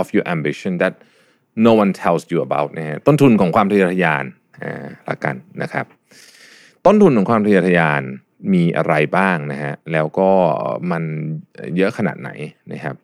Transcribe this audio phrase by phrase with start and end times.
[0.00, 0.94] of your ambition that
[1.66, 4.24] no one tells you about นะฮะต้นทุนของความทะเยอทะยาน
[4.62, 5.86] อ่าละกันนะครับ
[6.86, 8.02] ต้นทุนของความทะเยอทะยาน
[8.54, 10.30] มีอะไรบ้างนะฮะแล้วก็
[10.90, 11.04] มัน
[11.76, 12.30] เยอะขนาดไหน
[12.72, 12.96] นะครับ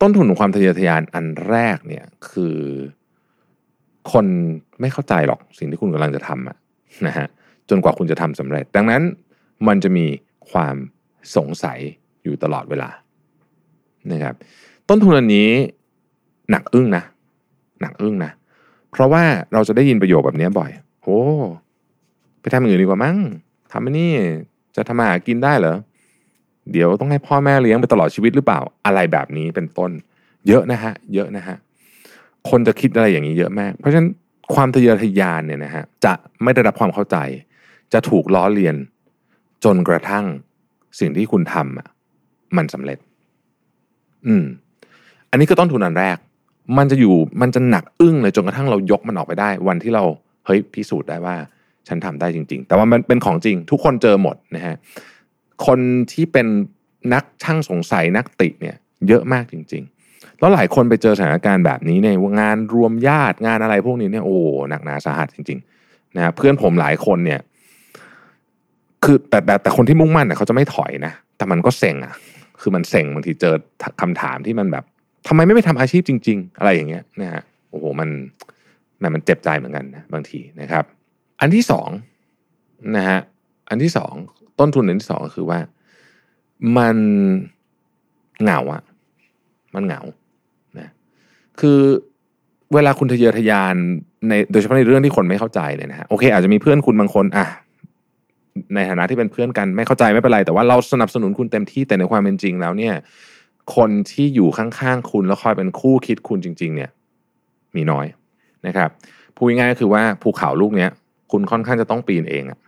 [0.00, 2.56] ต้นทุนของความทะเยอทะยานอันแรกเนี่ยคือ
[4.12, 4.26] คน
[4.80, 6.56] ไม่เข้าใจหรอกสิ่งที่คุณกำลังจะทำอะ
[7.06, 7.26] นะฮะ
[7.70, 9.02] จนกว่าคุณจะทำสำเร็จ ดังนั้น
[9.68, 10.06] มันจะมี
[10.50, 10.76] ความ
[11.36, 11.78] สงสัย
[12.22, 12.90] อยู่ตลอดเวลา
[14.12, 14.34] นะครับ
[14.88, 15.50] ต้นทุนอันนี้
[16.50, 17.04] หนักอึ้งนะ
[17.80, 18.32] หนักอึ้งนะ
[18.90, 20.70] เพราะว่าเราจะได้ยินประโยคแบบนี้บ่อย
[21.02, 21.20] โอ้
[22.40, 23.16] ไปทำอย่างอื่นดีกว่ามั้ง
[23.72, 24.12] ทำนนี้
[24.76, 25.76] จะทำมาหากินได้เหรอ
[26.72, 29.90] เดี๋ยวต้องให้พ่อแม่เลี้ยงไปตลอดชีวิตหรือเปล่าอะไรแบบนี้เป็นต้น
[30.48, 31.56] เยอะนะฮะ เยอะนะฮะ
[32.50, 34.08] คนจะคิดอะไรอย่างนี้เยอะมาก เพราะฉะนั้น
[34.54, 37.16] ความทะเยอทะยานเนี่ยนะฮะจะไม่ได้รับความเข้าใจ
[37.92, 38.76] จะถูกล้อเลียน
[39.64, 40.24] จนกระทั่ง
[40.98, 41.88] สิ่งที่คุณทำอะ
[42.56, 42.98] มันสำเร็จ
[44.26, 44.44] อืม
[45.30, 46.16] อันนี้คือต้นทุนอันแรก
[46.78, 50.04] มันจะอยู่มันจะหนักอึ้งเลยจนกระทั่งเรายกมันออกไปได้ วันที่เรา
[50.46, 51.36] เฮ้ยพิสูจน์ได้ว่า
[51.88, 54.76] ฉันทำได้จริง ๆ แต่ว่ามันเป็นของจริง ทุกคนเจอหมดนะฮะ
[55.66, 55.78] คน
[56.12, 56.46] ที่เป็น
[57.14, 58.76] นักช่างสงสัยนักติเนี่ย
[59.08, 59.82] เยอะมากจริง
[60.12, 62.08] ๆ แล้วหลายคนไปเจอสถานการณ์แบบนี้ใน
[62.40, 64.36] งานรวมญาติงานอะไรพวกนี้เนี่ยโอ้
[64.70, 67.40] หนักหนาสาหัสจริงๆนะเพื่อนผมหลายคนเนี่ย
[69.04, 72.14] คือแต่แต่แต่คนที่มุ่งมั่นเนี่ยเขาจะไม่ถอยนะแต่มันก็เซ็งอะ
[72.60, 73.54] คือมันเซ็งบางทีเจอ
[74.00, 74.84] คำถามที่มันแบบ
[75.26, 78.08] ทำไมไม่ไปทำอาชีพจริง ๆ อะไรอย่างเงี้ยนะฮะโอ้โหมัน
[79.02, 80.84] มันมันเจ็บใจเหมือนกันนะบางทีนะครับ
[81.40, 81.88] อันที่สอง
[82.96, 83.18] นะฮะ
[83.68, 84.12] อันที่สอง
[84.58, 85.58] ต้นทุนอันที่สองก็คือว่า
[86.78, 86.96] มัน
[88.42, 88.82] เหงาอะ
[89.74, 90.00] มันเหงา
[90.78, 90.88] นะ
[91.60, 91.80] คือ
[92.74, 93.74] เวลาคุณทะเยอทะยาน
[94.28, 97.46] ในโดยเฉพาะในเรื่องที่คนไม่เข้าใจเนี่ยนะฮะโอเค อาจจะมีเพื่อนคุณบางคนอะ
[98.74, 102.94] ในฐานะที่เป็นเพื่อนกันไม่เข้าใจไม่เป็นไร แต่ว่าเราสนับสนุนคุณเต็มที่แต่ในความเป็นจริงแล้วเนี่ย
[103.76, 106.90] คนที่อยู่ข้างๆคุณแล้วคอยเป็นคู่คิดคุณจริง ๆ เนี่ย
[107.76, 108.06] มีน้อย
[108.66, 108.90] นะครับ
[109.36, 110.90] พูดง่ายๆก็คือว่าภูเขาลูกเนี้ย
[111.32, 112.58] คุณค่อนข้างจะต้องปีนเองอะ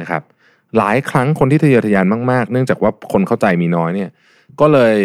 [0.00, 0.22] นะครับ
[0.78, 4.10] หลายครั้งคนที่ทะเยอทะยานมากๆ เนื่องจากว่าคนเข้าใจมีน้อยเนี่ย
[4.60, 4.96] ก็เลย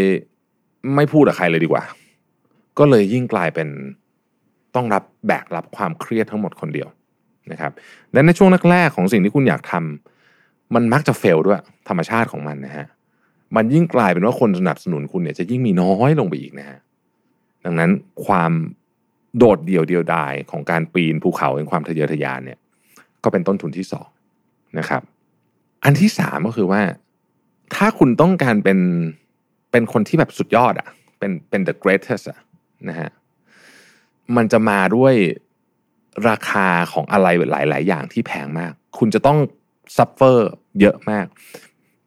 [0.96, 1.84] ไม่พูดกับใครเลยดีกว่า
[2.80, 3.68] ก็เลยยิ่งกลายเป็น
[4.75, 6.88] ต้องรับแบกรับความเครียดทั้งหมดคนเดียว
[7.52, 7.72] นะครับ
[8.14, 12.86] และในช่วงแรกๆของสิ่งที่คุณอยากทำมันมักจะเฟลด้วยธรรมชาติของมันนะฮะ
[13.56, 16.80] มันยิ่งกลายเป็นว่าคนสนับสนุนคุณเนี่ยจะยิ่งมีน้อยลงไปอีกนะฮะ
[17.66, 17.91] ดังนั้น
[18.25, 18.52] ความ
[19.38, 22.59] โดดเดี่ยวเดียวดายของการปีนภูเขาแห่งความทะเยอทะยานเนี่ย
[23.24, 24.07] ก็เป็นต้นทุนที่สอง
[24.80, 25.02] นะครับ
[25.84, 26.81] อันที่สามก็คือว่า
[27.75, 28.80] ถ้าคุณต้องการเป็น
[29.72, 30.88] เป็นคนที่แบบสุดยอดอะ่ะ
[31.19, 32.40] เป็นเป็น the greatest อะ
[32.90, 33.09] นะฮะ
[34.36, 35.13] มันจะมาด้วย
[36.30, 39.38] ราคาของอะไรหลาย ๆ อย่างที่แพงมาก คุณจะต้อง
[39.97, 40.50] suffer
[40.80, 41.25] เยอะมาก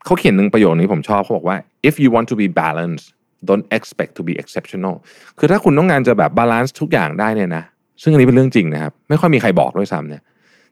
[0.04, 1.56] เขาเขียนหนึ่งประโยคนี้ผมชอบเขาบอกว่า
[1.88, 3.06] if you want to be balanced
[3.48, 4.94] don't expect to be exceptional
[5.38, 7.64] คือถ้าคุณต้องการจะแบบ balance ทุกอย่างได้เนี่ยนะ
[8.02, 10.22] ซึ่งอันนี้เป็นเรื่องจริงนะครับ ไม่ค่อยมีใครบอกด้วยซ้ำเนี่ย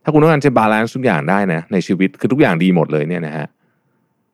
[0.03, 3.47] ถ้าคุณต้องการจะ balance ทุกอย่างได้นะ ในชีวิตคือทุกอย่างดีหมดเลยเนี่ยนะฮะ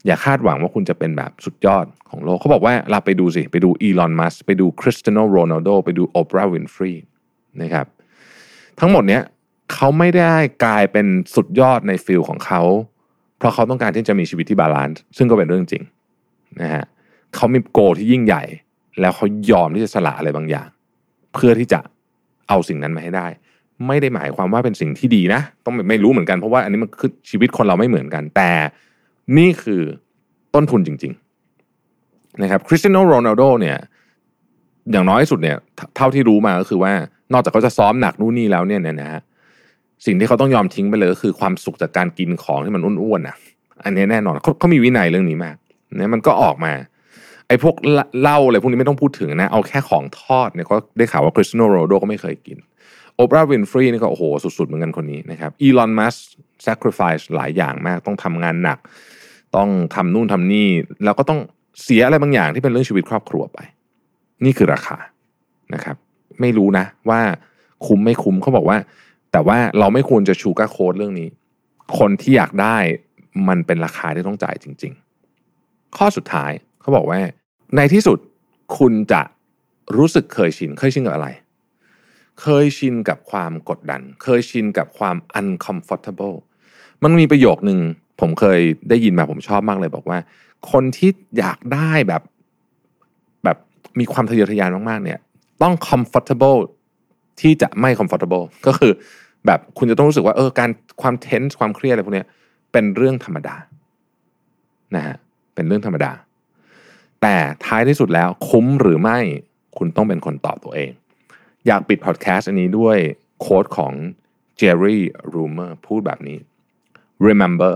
[0.07, 6.93] อย่าคาดหวังว่าคุณจะเป็นแบบสุดยอดของโลก เขาบอกว่าเราไปดูสิ ไปดูอีลอน มัสก์ไปดูคริสเตียโนโรนัลโดไปดูโอปราห์วินฟรีย์
[7.63, 7.87] นะครับ
[8.81, 9.23] ทั้งหมดเนี้ย
[9.73, 10.35] เขาไม่ได้
[10.65, 12.63] กลายเป็นสุดยอดใน field ของเขา
[13.39, 15.83] เพราะเขาต้องการที่จะมีชีวิตที่ balance ซึ่งก็เป็นเรื่องจริง
[16.61, 16.85] นะฮะ
[17.35, 18.43] เขามี goal ที่ยิ่งใหญ่
[19.01, 20.69] แล้วเขายอมที่จะสละอะไรบางอย่าง
[21.35, 21.81] เพื่อที่จะ
[22.49, 23.27] เอาสิ่งนั้นมาให้ได้
[23.87, 28.53] ไม่ได้หมายความว่าเป็นสิ่งที่ดีนะ ต้องไม่รู้เหมือนกันเพราะว่าอันนี้มันคือชีวิตคนเราไม่เหมือนกัน แต่
[29.39, 29.83] นี่คือ
[30.55, 31.13] ต้นทุนจริง
[31.77, 33.77] ๆ นะครับคริสเตียโนโรนัลโดเนี่ย
[34.93, 35.57] อย่างน้อยสุดเนี่ย
[35.97, 36.93] เท่าที่รู้มาก็คือว่า
[37.33, 39.21] นอกจากเขาจะซ้อมหนักนู่นนี่แล้วเนี่ยนะฮะ
[40.07, 43.37] สิ่งที่เขาต้องยอมทิ้งไปเลยก็คือความสุขจากการกินของที่มันอ้วนๆนะ
[43.85, 45.57] อันนี้แน่นอนเขาเขามีวินัยเรื่องนี้มาก
[45.99, 46.73] เนี่ยมันก็ออกมา
[47.49, 47.75] ไอ้พวก
[48.21, 52.59] เหล้าอะไรพวกนี้ไม่ต้องพูดถึงนะ เอาแค่ของทอดเนี่ยก็ได้ข่าวว่าคริสโนโรโดก็ไม่เคยกิน
[53.15, 54.25] โอปราห์วินฟรีนี่ก็โอ้โห
[54.59, 56.15] สุดๆเหมือนกันคนนี้นะครับอีลอนมัส
[56.67, 58.79] sacrifice หลายอย่างมาก ต้องทำงานหนัก
[59.57, 60.69] ต้องทำนู่นทำนี่
[61.05, 61.41] แล้วก็ต้อง
[61.83, 63.59] เสียอะไรบางอย่างที่เป็นเรื่องชีวิตครอบครัวไป
[64.45, 64.99] นี่คือราคา
[65.75, 65.97] นะครับ
[66.41, 67.21] ไม่รู้นะว่า
[67.87, 68.77] คุ้มไม่คุ้มเขาบอกว่า
[69.35, 71.29] แต่ว่าเราไม่ควรจะชูการโค้ดเรื่องนี้
[71.99, 72.77] คนที่อยากได้
[73.49, 74.93] มันเป็นราคาที่ต้องจ่ายจริง
[75.45, 76.51] ๆ ข้อสุดท้าย
[76.81, 77.21] เขาบอกว่า
[77.77, 78.19] ในที่สุด
[78.79, 79.23] คุณจะ
[79.97, 81.29] รู้สึกเคยชินเคยชินกับอะไร
[82.41, 86.37] เคยชินกับความกดดัน เคยชินกับความ uncomfortable
[87.03, 87.81] มันมีประโยคหนึ่ง
[88.21, 90.19] ผมเคยได้ยินมาผมชอบมากเลยบอกว่า
[90.71, 92.23] คนที่อยากได้แบบ
[93.45, 93.59] แบบ
[93.99, 95.21] มีความทะเยอทะยานมากๆเนี่ย
[95.63, 96.59] ต้อง comfortable
[97.41, 98.93] ที่จะไม่ comfortable ก็คือ
[99.47, 100.71] แบบคุณจะต้องรู้สึกว่าเออการ
[101.03, 102.25] ความ tense ความเครียดอะไรพวกนี้
[102.73, 103.57] เป็นเรื่องธรรมดา
[104.95, 105.17] นะฮะ
[105.55, 106.13] เป็นเรื่องธรรมดา
[107.23, 109.19] แต่ท้ายที่สุดแล้วคุ้มหรือไม่
[109.79, 110.91] คุณต้องเป็นคนตอบตัวเอง
[111.67, 112.97] อยากปิดพอดแคสต์อันนี้ด้วย
[113.41, 113.93] โค้ดของ
[114.61, 114.99] Jerry
[115.35, 116.39] Rumor พูดแบบนี้
[117.29, 117.73] remember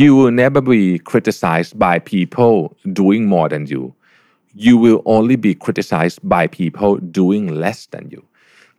[0.00, 2.56] you will never be criticized by people
[3.00, 3.82] doing more than you
[4.66, 8.22] you will only be criticized by people doing less than you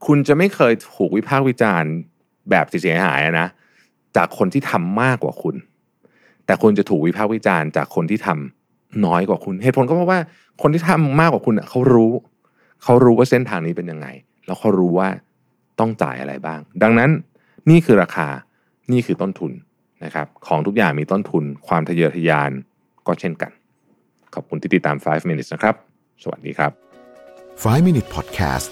[0.05, 1.91] คุณจะไม่เคยถูกวิพากษ์วิจารณ์
[2.49, 3.47] แบบเสียหายนะ
[4.15, 5.55] จากคนที่ทำมากกว่าคุณ
[6.45, 10.19] แต่คุณจะถูกวิพากษ์วิจารณ์จากคนที่ทำน้อยกว่าคุณ เหตุผลก็เพราะว่า
[10.61, 12.11] คนที่ทำมากกว่าคุณเขารู้
[12.83, 14.07] เขารู้ว่าเส้นทางนี้เป็นยังไง
[14.45, 15.09] แล้วเขารู้ว่า
[15.79, 17.09] ต้องจ่ายอะไรบ้าง ดังนั้น
[17.69, 18.27] นี่คือราคา
[18.91, 19.51] นี่คือต้นทุน
[20.03, 22.51] นะครับ ของทุกอย่างมีต้นทุน ความทะเยอทะยาน
[23.07, 23.51] ก็เช่นกัน
[24.33, 25.75] ขอบคุณที่ติดตาม 5 minutes นะครับ
[26.23, 26.71] สวัสดีครับ
[27.63, 28.71] 5 Minute Podcast